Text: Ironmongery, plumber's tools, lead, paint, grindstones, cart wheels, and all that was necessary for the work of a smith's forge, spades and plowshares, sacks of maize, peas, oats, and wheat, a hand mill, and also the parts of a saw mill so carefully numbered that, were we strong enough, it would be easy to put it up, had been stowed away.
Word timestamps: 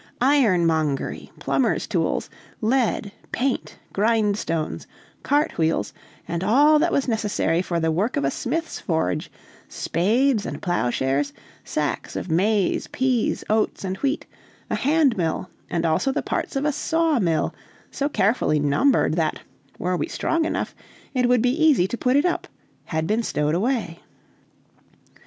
Ironmongery, 0.19 1.31
plumber's 1.37 1.85
tools, 1.85 2.27
lead, 2.59 3.11
paint, 3.31 3.77
grindstones, 3.93 4.87
cart 5.21 5.59
wheels, 5.59 5.93
and 6.27 6.43
all 6.43 6.79
that 6.79 6.91
was 6.91 7.07
necessary 7.07 7.61
for 7.61 7.79
the 7.79 7.91
work 7.91 8.17
of 8.17 8.25
a 8.25 8.31
smith's 8.31 8.79
forge, 8.79 9.29
spades 9.69 10.43
and 10.43 10.59
plowshares, 10.59 11.33
sacks 11.63 12.15
of 12.15 12.31
maize, 12.31 12.87
peas, 12.87 13.43
oats, 13.47 13.83
and 13.83 13.97
wheat, 13.97 14.25
a 14.71 14.75
hand 14.75 15.17
mill, 15.17 15.51
and 15.69 15.85
also 15.85 16.11
the 16.11 16.23
parts 16.23 16.55
of 16.55 16.65
a 16.65 16.71
saw 16.71 17.19
mill 17.19 17.53
so 17.91 18.09
carefully 18.09 18.59
numbered 18.59 19.13
that, 19.13 19.41
were 19.77 19.95
we 19.95 20.07
strong 20.07 20.45
enough, 20.45 20.73
it 21.13 21.29
would 21.29 21.43
be 21.43 21.63
easy 21.63 21.87
to 21.87 21.95
put 21.95 22.15
it 22.15 22.25
up, 22.25 22.47
had 22.85 23.05
been 23.05 23.21
stowed 23.21 23.53
away. 23.53 23.99